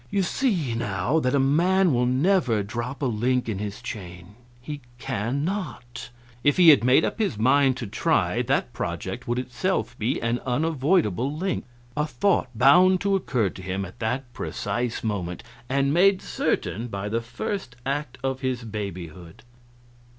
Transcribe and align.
You 0.09 0.23
see, 0.23 0.73
now, 0.73 1.19
that 1.19 1.35
a 1.35 1.39
man 1.39 1.93
will 1.93 2.07
never 2.07 2.63
drop 2.63 3.03
a 3.03 3.05
link 3.05 3.47
in 3.47 3.59
his 3.59 3.83
chain. 3.83 4.33
He 4.59 4.81
cannot. 4.97 6.09
If 6.43 6.57
he 6.57 6.75
made 6.77 7.05
up 7.05 7.19
his 7.19 7.37
mind 7.37 7.77
to 7.77 7.85
try, 7.85 8.41
that 8.41 8.73
project 8.73 9.27
would 9.27 9.37
itself 9.37 9.95
be 9.99 10.19
an 10.19 10.39
unavoidable 10.43 11.31
link 11.31 11.65
a 11.95 12.07
thought 12.07 12.47
bound 12.55 12.99
to 13.01 13.15
occur 13.15 13.49
to 13.49 13.61
him 13.61 13.85
at 13.85 13.99
that 13.99 14.33
precise 14.33 15.03
moment, 15.03 15.43
and 15.69 15.93
made 15.93 16.19
certain 16.23 16.87
by 16.87 17.07
the 17.07 17.21
first 17.21 17.75
act 17.85 18.17
of 18.23 18.39
his 18.41 18.63
babyhood." 18.63 19.43